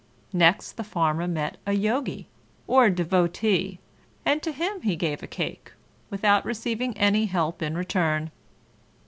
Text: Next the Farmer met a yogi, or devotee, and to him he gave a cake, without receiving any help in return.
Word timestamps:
Next 0.33 0.77
the 0.77 0.83
Farmer 0.83 1.27
met 1.27 1.57
a 1.67 1.73
yogi, 1.73 2.27
or 2.65 2.89
devotee, 2.89 3.77
and 4.25 4.41
to 4.41 4.51
him 4.51 4.81
he 4.81 4.95
gave 4.95 5.21
a 5.21 5.27
cake, 5.27 5.73
without 6.09 6.43
receiving 6.43 6.97
any 6.97 7.27
help 7.27 7.61
in 7.61 7.77
return. 7.77 8.31